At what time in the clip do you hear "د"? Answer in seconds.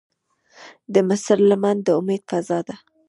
0.93-0.95, 1.85-1.87